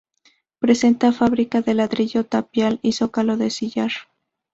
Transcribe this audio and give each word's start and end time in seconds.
Presenta 0.57 1.11
fábrica 1.11 1.61
de 1.61 1.75
ladrillo, 1.75 2.25
tapial 2.25 2.79
y 2.81 2.93
zócalo 2.93 3.37
de 3.37 3.51
sillar. 3.51 3.91